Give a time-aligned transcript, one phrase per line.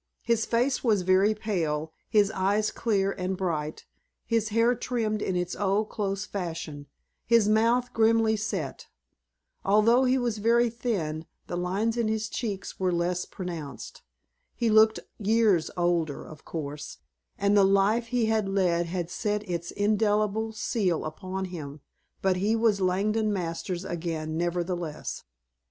[0.23, 3.85] His face was very pale, his eyes clear and bright,
[4.25, 6.87] his hair trimmed in its old close fashion,
[7.23, 8.87] his mouth grimly set.
[9.63, 14.01] Although he was very thin the lines in his cheeks were less pronounced.
[14.55, 16.97] He looked years older, of course,
[17.37, 21.79] and the life he had led had set its indelible seal upon him,
[22.23, 25.25] but he was Langdon Masters again nevertheless.